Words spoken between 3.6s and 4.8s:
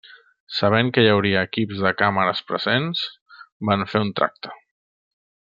van fer un tracte.